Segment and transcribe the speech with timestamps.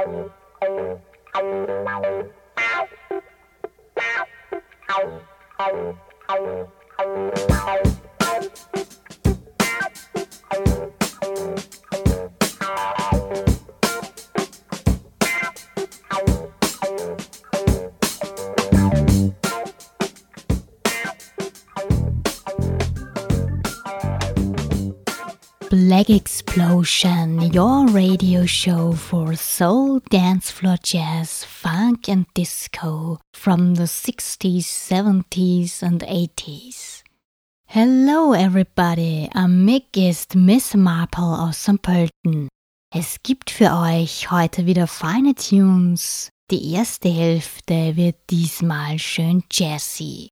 [0.00, 0.30] Thank
[7.84, 7.99] you.
[26.12, 34.64] Explosion, your radio show for soul, dance floor jazz, funk, and disco from the 60s,
[34.64, 37.04] 70s, and 80s.
[37.66, 39.28] Hello, everybody.
[39.34, 41.80] Am Mic ist Miss Marple aus St.
[41.80, 42.48] Pölten.
[42.92, 46.28] Es gibt für euch heute wieder feine Tunes.
[46.50, 50.30] Die erste Hälfte wird diesmal schön jazzy.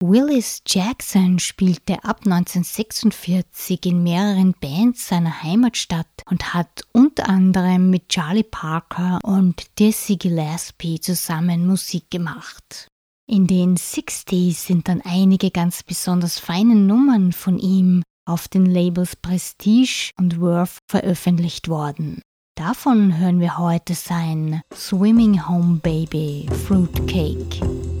[0.00, 8.08] Willis Jackson spielte ab 1946 in mehreren Bands seiner Heimatstadt und hat unter anderem mit
[8.08, 12.86] Charlie Parker und Dizzy Gillespie zusammen Musik gemacht.
[13.26, 19.16] In den 60s sind dann einige ganz besonders feine Nummern von ihm auf den Labels
[19.16, 22.22] Prestige und Worth veröffentlicht worden.
[22.54, 27.97] Davon hören wir heute sein Swimming Home Baby Fruitcake.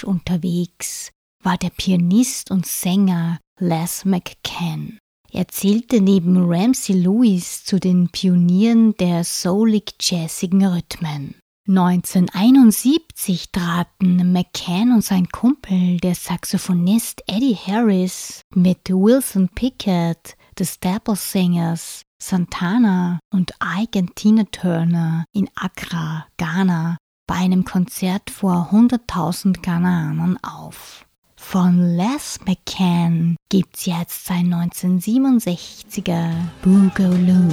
[0.00, 1.10] Musikalisch unterwegs
[1.42, 4.98] war der Pianist und Sänger Les McCann.
[5.32, 11.36] Er zählte neben Ramsey Lewis zu den Pionieren der soulig-jazzigen Rhythmen.
[11.68, 21.16] 1971 traten McCann und sein Kumpel, der Saxophonist Eddie Harris, mit Wilson Pickett, des Staple
[21.16, 26.96] Singers, Santana und Ike und Tina Turner in Accra, Ghana
[27.30, 31.06] bei einem Konzert vor 100.000 Ghanaanern auf.
[31.36, 37.52] Von Les McCann gibt's jetzt sein 1967er Boogaloo.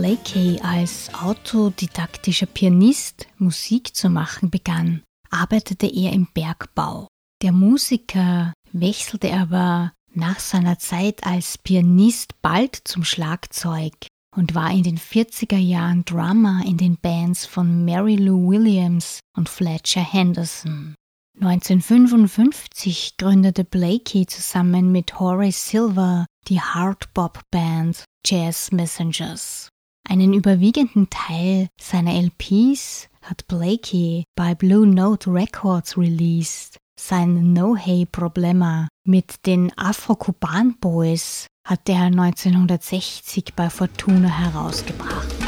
[0.00, 7.06] Blakey als autodidaktischer Pianist Musik zu machen begann, arbeitete er im Bergbau.
[7.42, 13.92] Der Musiker wechselte aber nach seiner Zeit als Pianist bald zum Schlagzeug
[14.34, 19.50] und war in den 40er Jahren Drummer in den Bands von Mary Lou Williams und
[19.50, 20.94] Fletcher Henderson.
[21.42, 29.69] 1955 gründete Blakey zusammen mit Horace Silver die Hardbop-Band Jazz Messengers.
[30.10, 36.78] Einen überwiegenden Teil seiner LPs hat Blakey bei Blue Note Records released.
[36.98, 45.39] Sein No Hey Problema mit den Afro-Kuban Boys hat er 1960 bei Fortuna herausgebracht.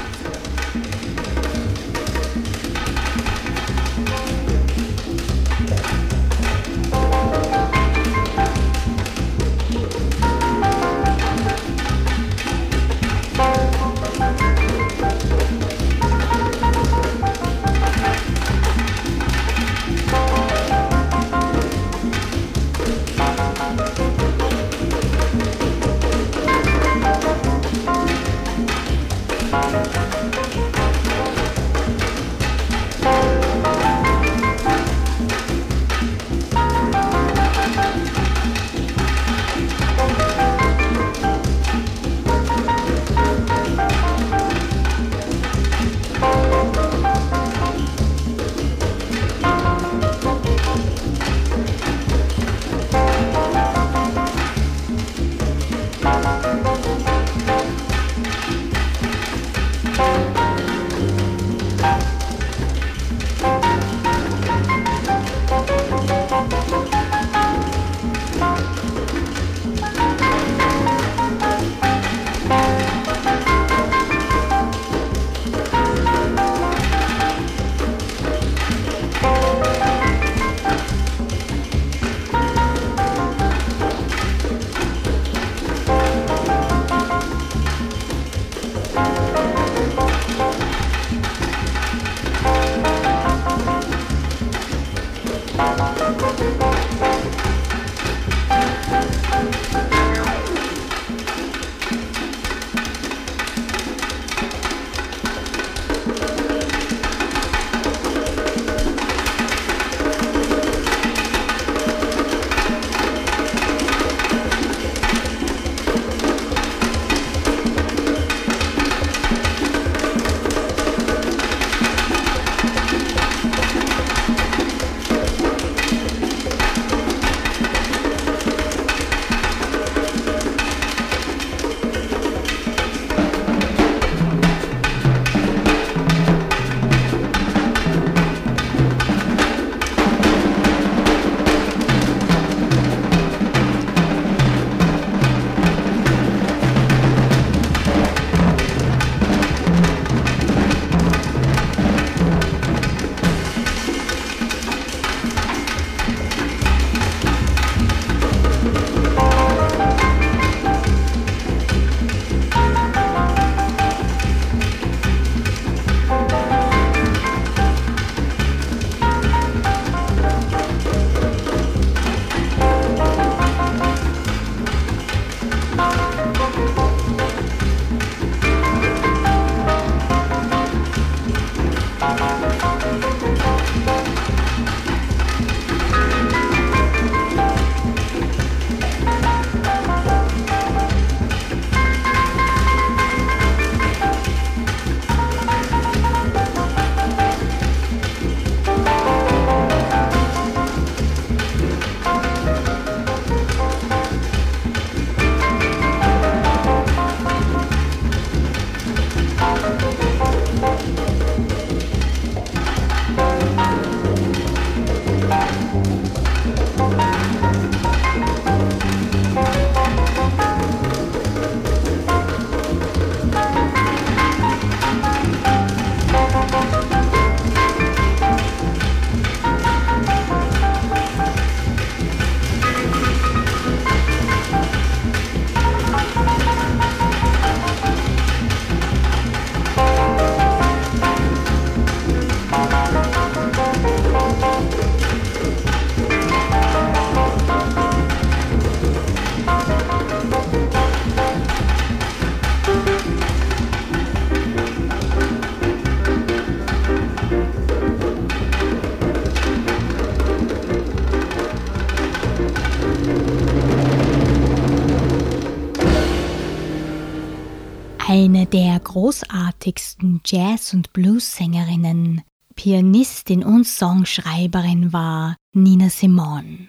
[268.92, 272.20] Großartigsten Jazz- und Blues-Sängerinnen,
[272.54, 276.68] Pianistin und Songschreiberin war Nina Simone.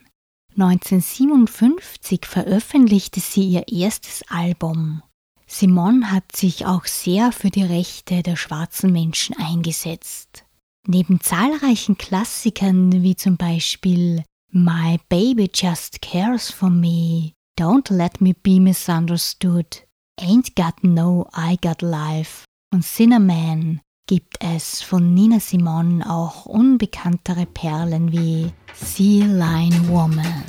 [0.58, 5.04] 1957 veröffentlichte sie ihr erstes Album.
[5.48, 10.46] Simone hat sich auch sehr für die Rechte der schwarzen Menschen eingesetzt.
[10.88, 18.34] Neben zahlreichen Klassikern wie zum Beispiel My Baby Just Cares for Me, Don't Let Me
[18.34, 19.86] Be Misunderstood,
[20.22, 27.48] Ain't Got No, I Got Life und Cinnamon gibt es von Nina Simone auch unbekanntere
[27.48, 30.44] Perlen wie Sea Line Woman.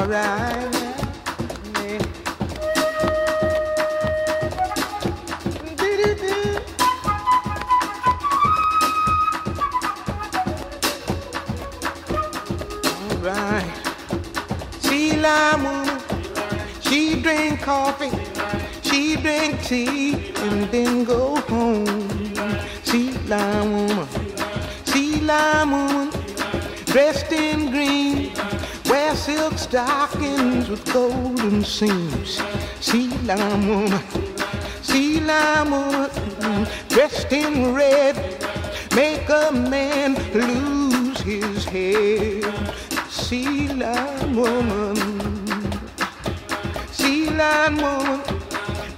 [0.00, 0.74] Alright.
[14.82, 16.00] She lime
[16.80, 18.10] she drink coffee,
[18.82, 21.86] she drink tea, and then go home.
[22.84, 24.08] She lime woman,
[24.86, 26.10] she lime woman,
[26.86, 28.19] dressed in green
[29.30, 32.42] silk stockings with golden seams.
[32.80, 34.02] Sea lime woman,
[34.82, 38.16] sea lime woman, dressed in red,
[38.96, 42.44] make a man lose his head.
[43.08, 44.96] Sea lime woman,
[46.90, 48.20] sea lime woman,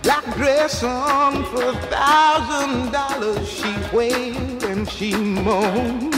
[0.02, 3.46] black dress on for a thousand dollars.
[3.58, 6.14] She wailed and she moaned.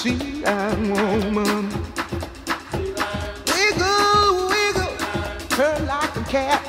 [0.00, 1.53] Sea lime woman.
[6.34, 6.60] Cat.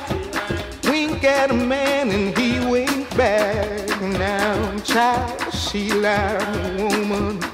[0.84, 4.00] Wink at a man and he wink back.
[4.00, 7.45] Now, child, she like a woman.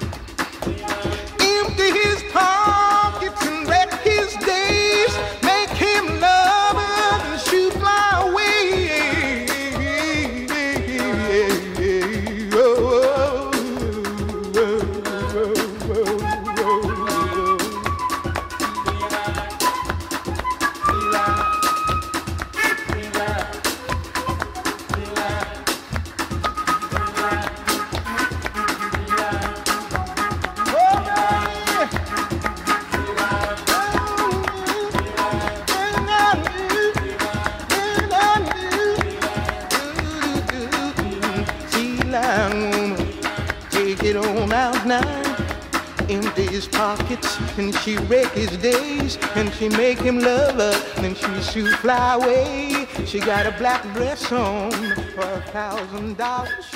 [48.42, 50.74] His days and she make him love her.
[51.00, 52.86] Then she shoot fly away.
[53.06, 54.70] She got a black dress on
[55.14, 56.66] for a thousand dollars.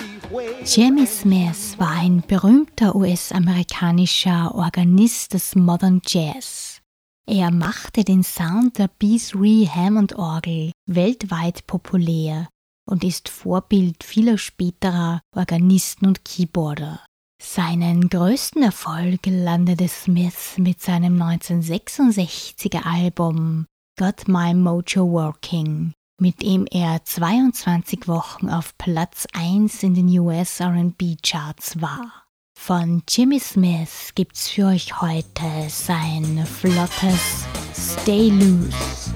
[0.65, 6.81] Jimmy Smith war ein berühmter US-amerikanischer Organist des Modern Jazz.
[7.29, 12.49] Er machte den Sound der B3 Hammond-Orgel weltweit populär
[12.89, 17.06] und ist Vorbild vieler späterer Organisten und Keyboarder.
[17.41, 23.67] Seinen größten Erfolg landete Smith mit seinem 1966er Album
[23.99, 30.61] Got My Mojo Working, mit dem er 22 Wochen auf Platz 1 in den US
[30.61, 32.25] RB Charts war.
[32.59, 39.13] Von Jimmy Smith gibt's für euch heute sein flottes Stay Loose.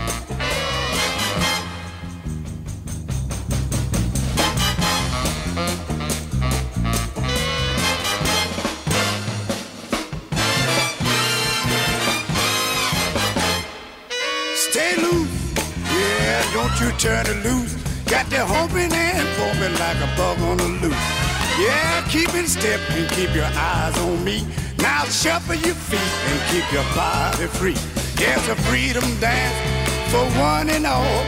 [16.61, 17.75] Don't you turn it loose.
[18.05, 21.07] Got the humping and bumping like a bug on the loose.
[21.57, 24.45] Yeah, keep in step and keep your eyes on me.
[24.79, 27.79] Now shuffle your feet and keep your body free.
[28.21, 29.57] It's a freedom dance
[30.13, 31.25] for one and all.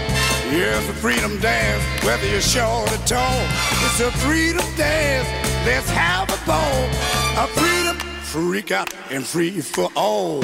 [0.55, 3.41] It's a freedom dance, whether you're short or tall.
[3.85, 5.29] It's a freedom dance,
[5.65, 6.83] let's have a ball.
[7.43, 10.43] A freedom freak out and free for all.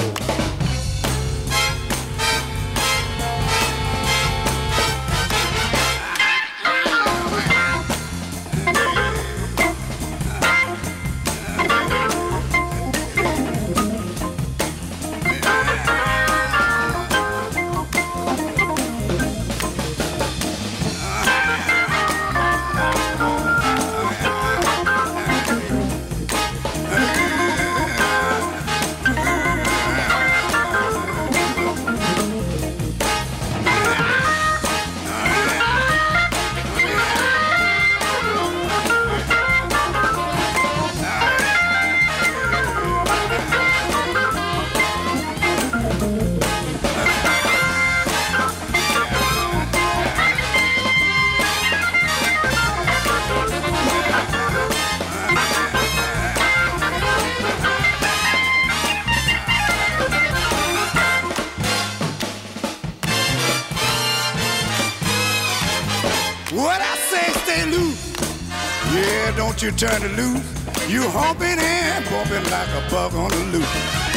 [69.78, 70.42] Turn it loose.
[70.90, 73.74] You humping and bumping like a bug on the loose.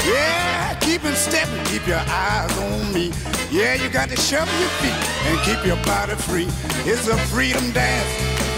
[0.09, 3.13] Yeah, keep in step and keep your eyes on me.
[3.51, 4.97] Yeah, you got to shuffle your feet
[5.29, 6.47] and keep your body free.
[6.89, 8.09] It's a freedom dance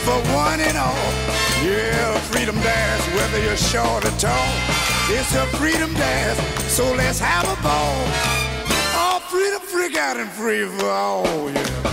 [0.06, 1.12] for one and all.
[1.68, 4.48] Yeah, freedom dance, whether you're short or tall.
[5.10, 6.40] It's a freedom dance,
[6.72, 8.00] so let's have a ball.
[8.96, 11.93] All freedom, freak out and free for all, yeah.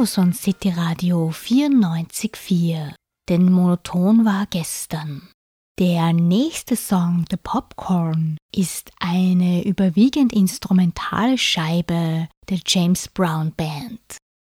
[0.00, 2.94] Und City Radio 94.4.
[3.28, 5.28] Denn monoton war gestern.
[5.78, 14.00] Der nächste Song, The Popcorn, ist eine überwiegend instrumentale Scheibe der James Brown Band.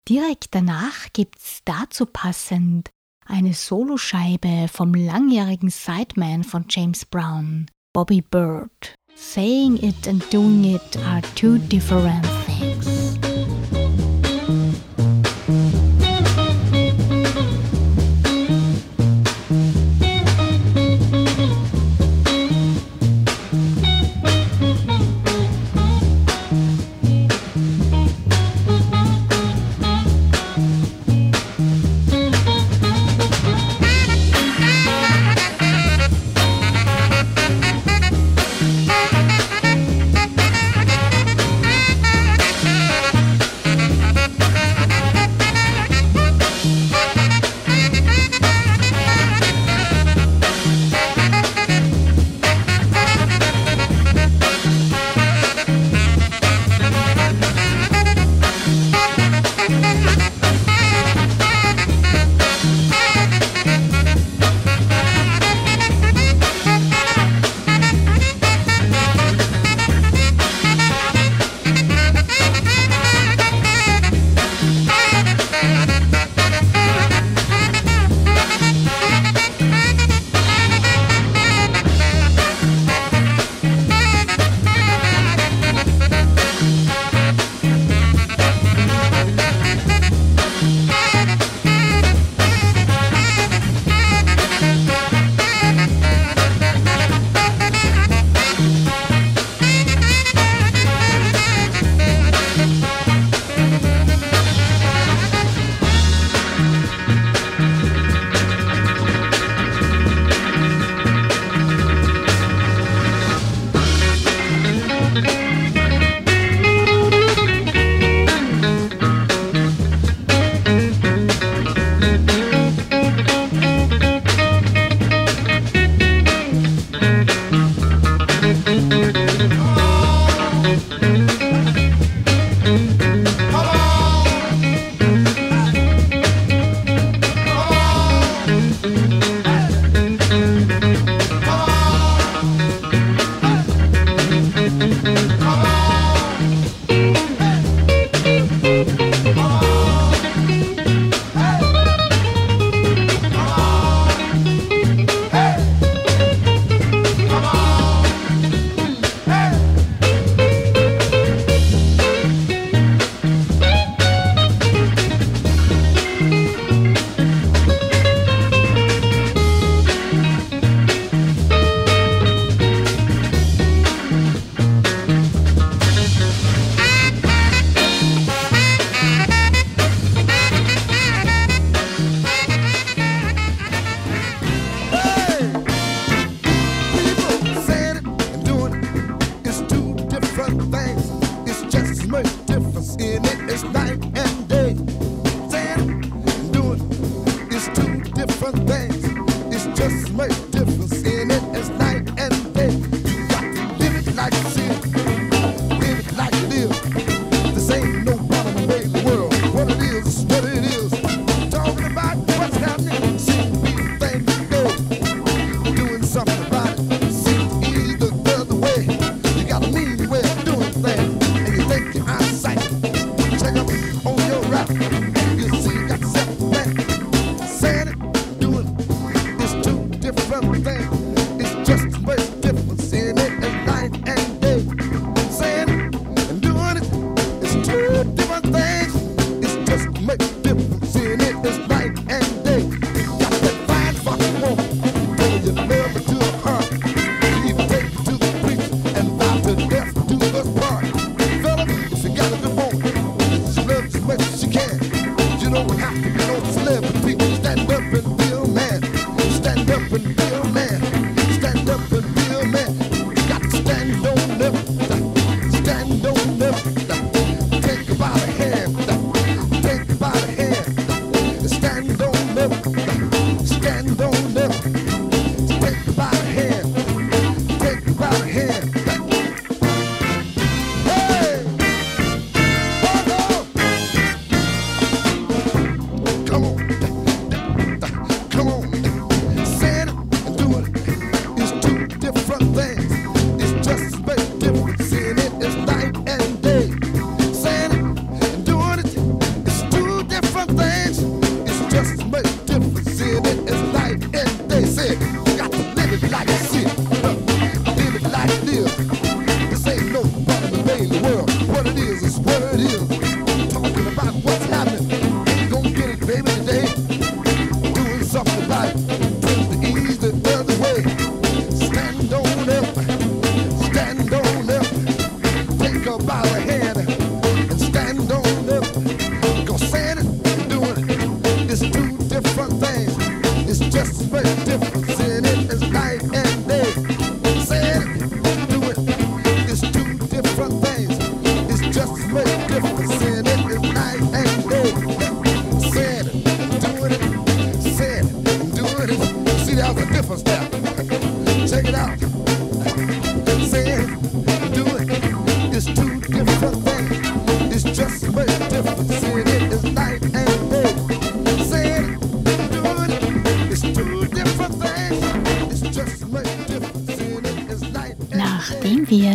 [0.09, 2.89] Direkt danach gibt's dazu passend
[3.25, 8.95] eine Soloscheibe vom langjährigen Sideman von James Brown, Bobby Bird.
[9.15, 12.96] Saying it and doing it are two different things.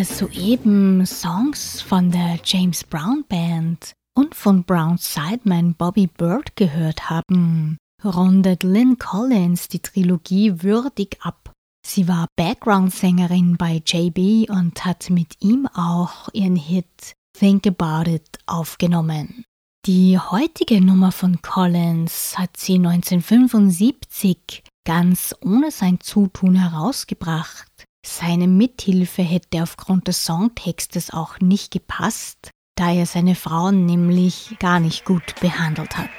[0.05, 7.79] Soeben Songs von der James Brown Band und von Browns Sideman Bobby Bird gehört haben,
[8.05, 11.53] rundet Lynn Collins die Trilogie würdig ab.
[11.87, 18.39] Sie war Background-Sängerin bei JB und hat mit ihm auch ihren Hit Think About It
[18.47, 19.45] aufgenommen.
[19.87, 27.85] Die heutige Nummer von Collins hat sie 1975 ganz ohne sein Zutun herausgebracht.
[28.05, 34.81] Seine Mithilfe hätte aufgrund des Songtextes auch nicht gepasst, da er seine Frauen nämlich gar
[34.81, 36.11] nicht gut behandelt hat.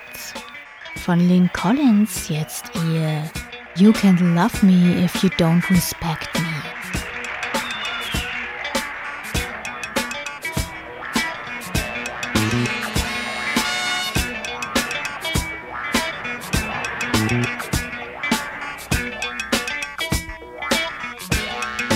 [0.95, 3.29] Von Lynn Collins jetzt ihr
[3.75, 6.52] You Can't Love Me If You Don't Respect Me.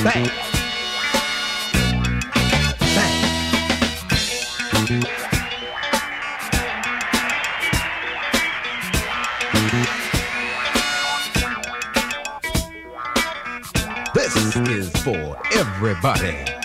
[0.07, 0.29] Bang.
[2.95, 3.23] Bang.
[14.13, 16.56] This is for everybody.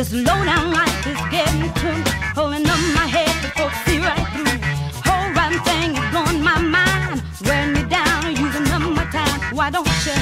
[0.00, 4.26] This lowdown life is getting to me, holding up my head to folks see right
[4.32, 4.56] through me.
[5.04, 9.54] Whole rotten thing is blowing my mind, wearing me down, using up my time.
[9.54, 10.16] Why don't you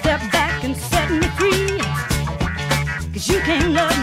[0.00, 1.78] step back and set me free?
[3.12, 3.95] Cause you can't love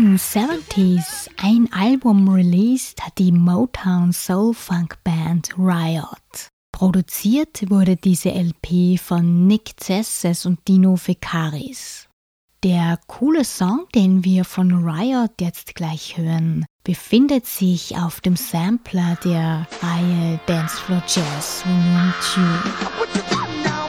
[0.00, 6.48] den 1970s ein Album released hat die Motown Soul Funk Band Riot.
[6.72, 12.08] Produziert wurde diese LP von Nick Zesses und Dino Ficaris.
[12.62, 19.18] Der coole Song, den wir von Riot jetzt gleich hören, befindet sich auf dem Sampler
[19.22, 23.79] der Reihe Dance Floor Jazz Volume 2.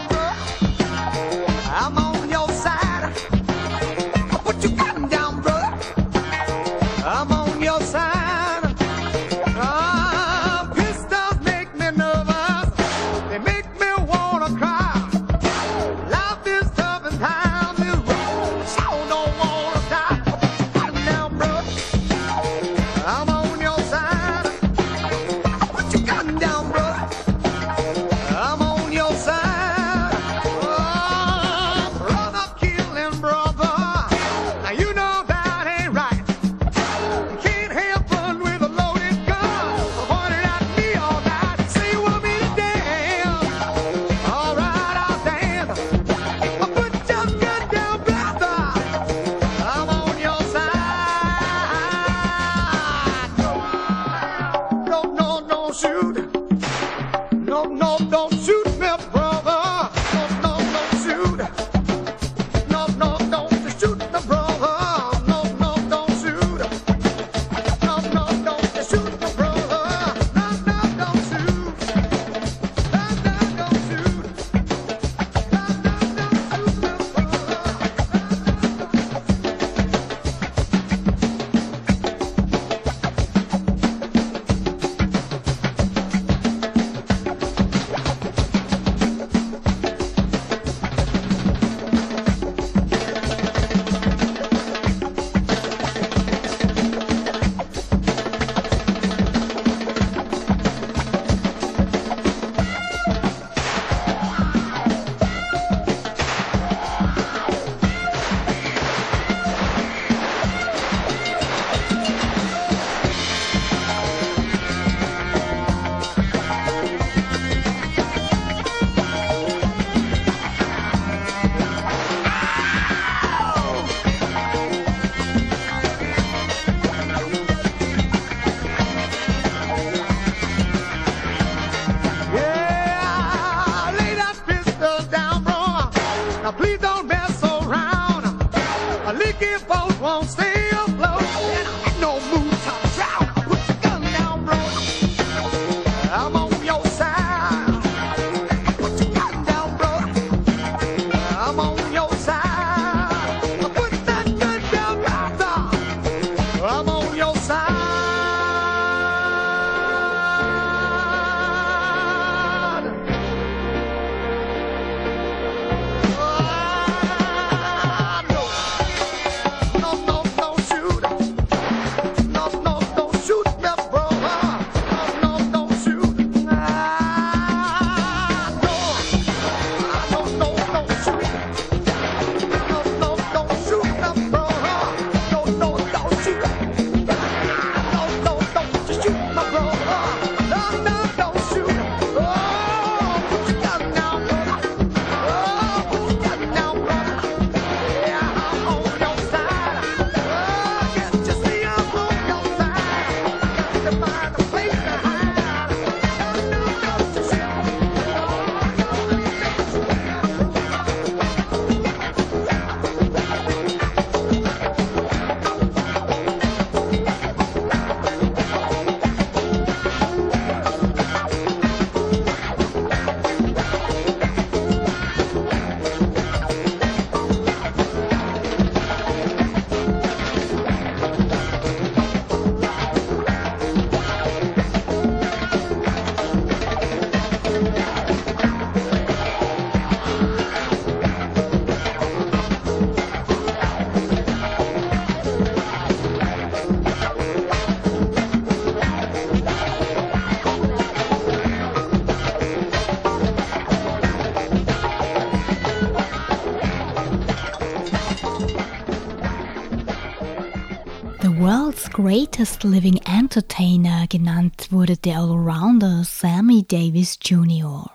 [262.12, 267.90] Greatest Living Entertainer genannt wurde der Allrounder Sammy Davis Jr.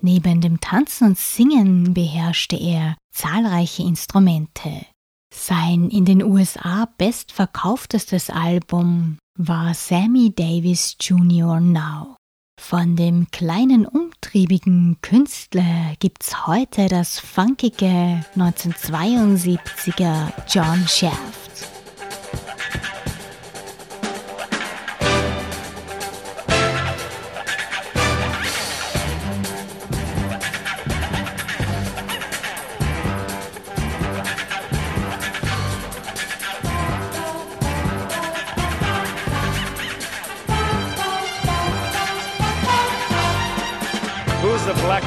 [0.00, 4.86] Neben dem Tanzen und Singen beherrschte er zahlreiche Instrumente.
[5.32, 11.60] Sein in den USA bestverkauftestes Album war Sammy Davis Jr.
[11.60, 12.16] Now.
[12.60, 21.69] Von dem kleinen umtriebigen Künstler gibt's heute das funkige 1972er John Shaft.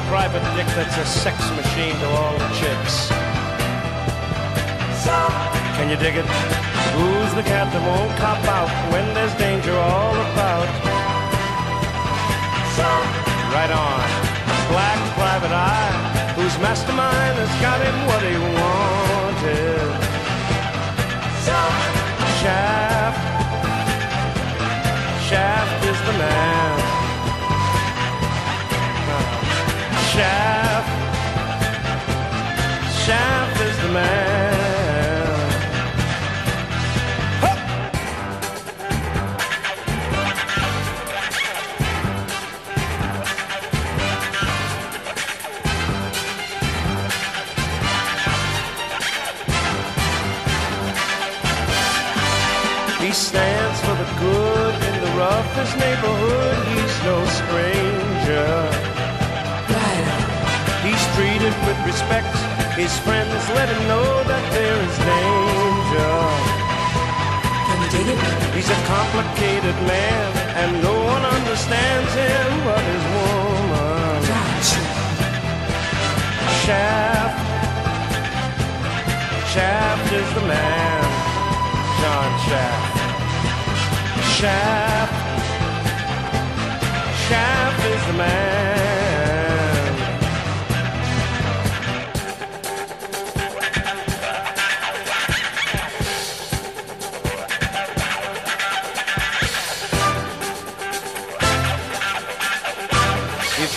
[0.08, 3.08] Private dick that's a sex machine to all the chicks.
[5.76, 6.24] Can you dig it?
[6.96, 10.68] Who's the cat that won't cop out when there's danger all about?
[13.54, 14.00] Right on.
[14.72, 15.92] Black private eye,
[16.36, 19.88] whose mastermind has got him what he wanted.
[22.40, 23.18] Shaft.
[25.28, 26.83] Shaft is the man.
[30.12, 30.90] Shaft.
[33.04, 34.34] Shaft is the man.
[53.00, 56.66] He stands for the good in the roughest neighborhood.
[56.68, 58.83] He's no stranger.
[61.54, 62.26] Treated with respect.
[62.74, 66.14] His friends let him know that there is danger.
[68.54, 74.22] He's a complicated man, and no one understands him but his woman.
[76.64, 77.38] Shaft.
[79.52, 81.04] Shaft is the man.
[82.00, 82.96] John Shaft.
[84.38, 85.14] Shaft.
[87.28, 88.93] Shaft is the man.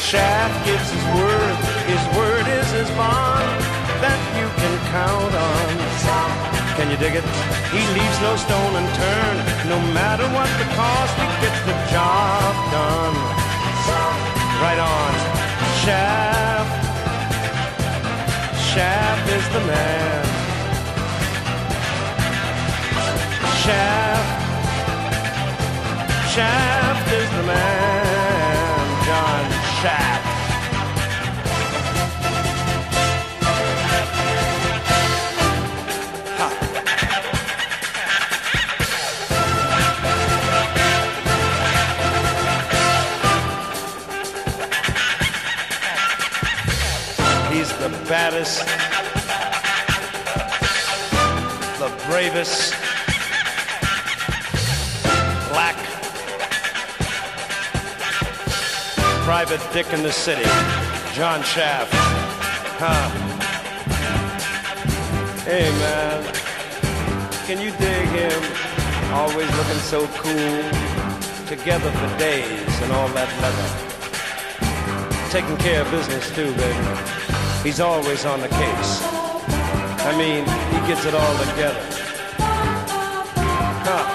[0.07, 3.59] Shaft gives his word, his word is his bond
[3.99, 5.67] that you can count on.
[6.79, 7.27] Can you dig it?
[7.75, 13.19] He leaves no stone unturned, no matter what the cost, he gets the job done.
[14.63, 15.11] Right on.
[15.83, 16.71] Shaft,
[18.63, 20.23] Shaft is the man.
[23.59, 24.27] Shaft.
[26.31, 27.96] Shaft is the man.
[48.07, 48.59] Baddest,
[51.77, 52.73] the bravest,
[55.51, 55.75] black
[59.25, 60.43] private dick in the city,
[61.13, 61.91] John Shaft.
[62.79, 63.09] Huh.
[65.43, 66.23] Hey man,
[67.45, 68.41] can you dig him?
[69.13, 70.63] Always looking so cool,
[71.45, 73.69] together for days and all that leather.
[75.29, 77.16] Taking care of business too, baby.
[77.67, 79.01] He's always on the case.
[79.03, 81.83] I mean, he gets it all together.
[83.83, 84.05] Huh.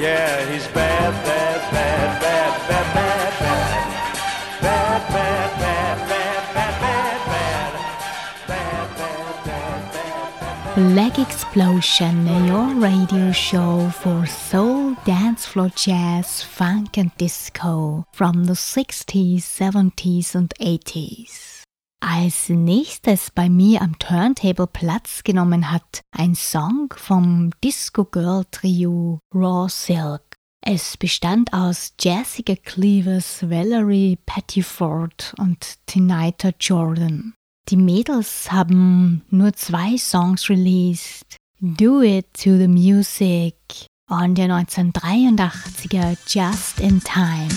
[0.00, 3.72] Yeah, he's bad, bad, bad, bad, bad, bad, bad.
[4.62, 5.98] Bad, bad, bad,
[10.78, 18.54] bad, Explosion, your radio show for soul, dance floor jazz, funk and disco from the
[18.54, 21.55] 60s, 70s and 80s.
[22.00, 29.20] Als nächstes bei mir am Turntable Platz genommen hat ein Song vom Disco Girl Trio
[29.34, 30.22] Raw Silk.
[30.60, 37.34] Es bestand aus Jessica Cleavers, Valerie Pettiford und Tinita Jordan.
[37.68, 41.36] Die Mädels haben nur zwei Songs released.
[41.60, 43.54] Do It to the Music
[44.10, 47.48] und der 1983er Just in Time.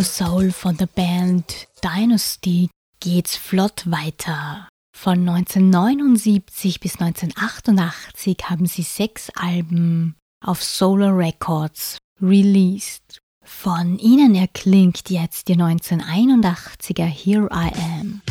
[0.00, 2.70] Disco Soul von der Band Dynasty
[3.00, 4.66] geht's flott weiter.
[4.96, 13.18] Von 1979 bis 1988 haben sie sechs Alben auf Solar Records released.
[13.44, 17.70] Von ihnen erklingt jetzt die 1981er Here I
[18.00, 18.22] Am.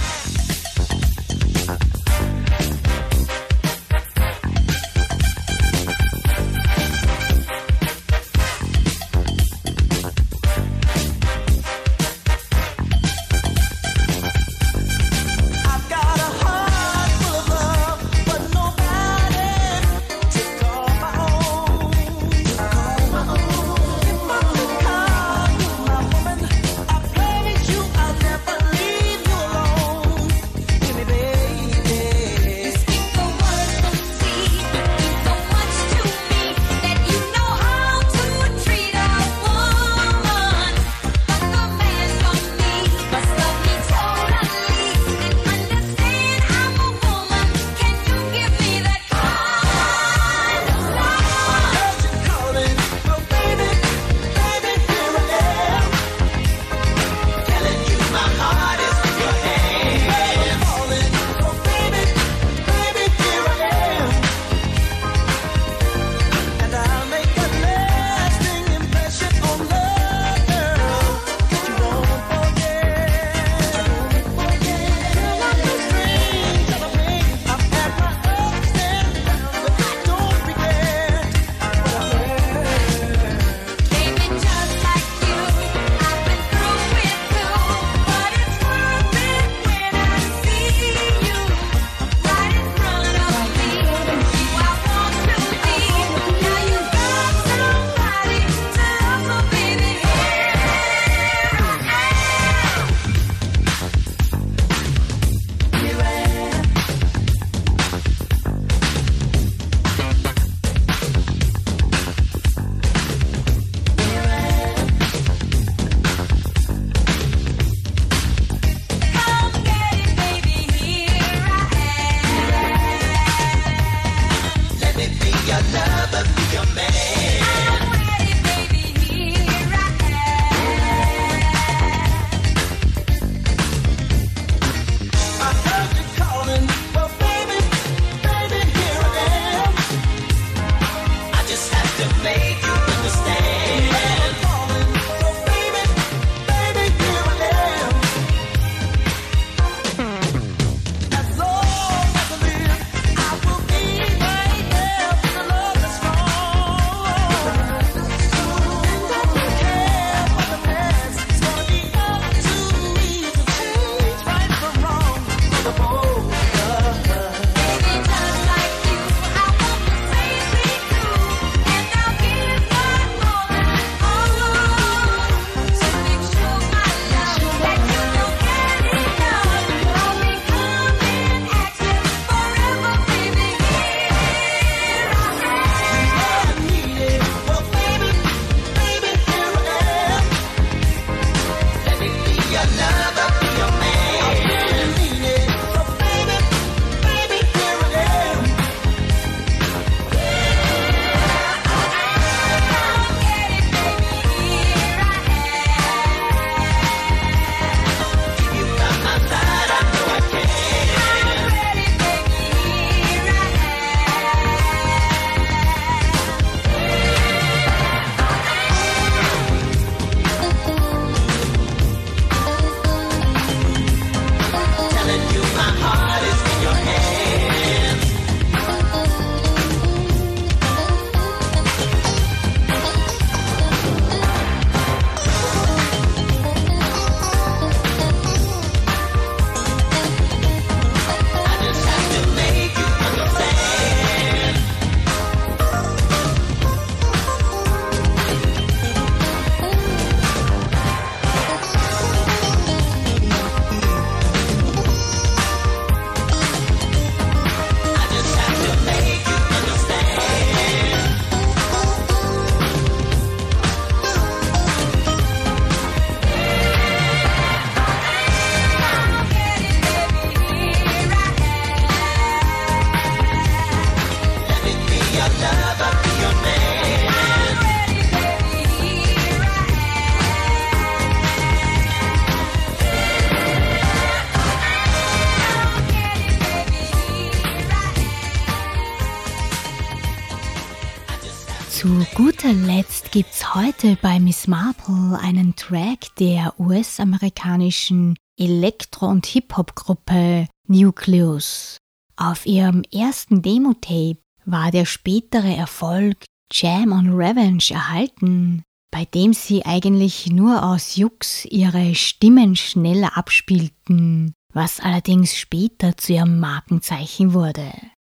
[297.69, 301.77] amerikanischen Elektro- und Hip-Hop-Gruppe Nucleus.
[302.15, 306.17] Auf ihrem ersten Demo-Tape war der spätere Erfolg
[306.51, 314.33] Jam on Revenge erhalten, bei dem sie eigentlich nur aus Jux ihre Stimmen schneller abspielten,
[314.53, 317.71] was allerdings später zu ihrem Markenzeichen wurde.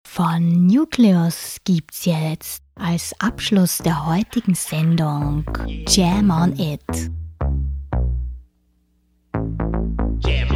[0.09, 5.45] Von Nucleus gibt's jetzt als Abschluss der heutigen Sendung
[5.87, 7.11] Jam on It.
[10.25, 10.52] Jim.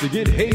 [0.00, 0.49] to get hate.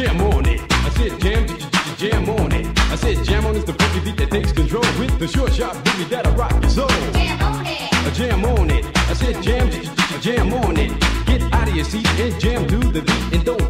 [0.00, 0.60] jam on it.
[0.70, 1.46] I said jam,
[1.96, 2.66] jam on it.
[2.90, 5.74] I said jam on is the funky beat that takes control with the short shot
[5.84, 6.88] boogie that'll rock your soul.
[7.12, 8.06] Jam on it.
[8.06, 8.84] A jam on it.
[9.10, 9.70] I said jam,
[10.20, 10.90] jam on it.
[11.26, 13.69] Get out of your seat and jam to the beat and don't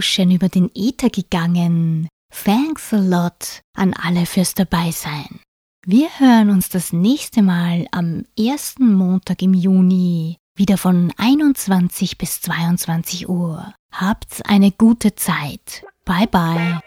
[0.00, 2.08] Ocean über den Äther gegangen.
[2.32, 5.40] Thanks a lot an alle fürs Dabeisein.
[5.84, 12.40] Wir hören uns das nächste Mal am ersten Montag im Juni wieder von 21 bis
[12.40, 13.74] 22 Uhr.
[13.92, 15.84] Habt eine gute Zeit.
[16.06, 16.80] Bye bye.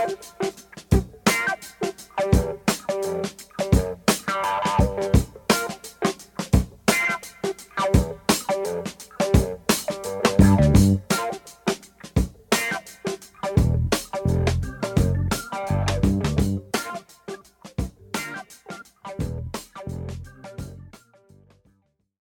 [0.00, 0.67] Thank you.
[2.20, 2.34] Thank
[5.14, 5.27] you.